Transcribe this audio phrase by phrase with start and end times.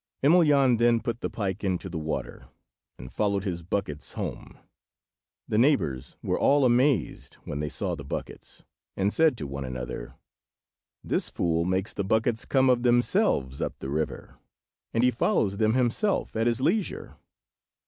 [0.23, 2.49] Emelyan then put the pike into the water,
[2.97, 4.57] and followed his buckets home.
[5.47, 8.63] The neighbours were all amazed when they saw the buckets,
[8.97, 10.15] and said to one another—
[11.03, 14.39] "This fool makes the buckets come of themselves up from the river,
[14.91, 17.17] and he follows them himself at his leisure."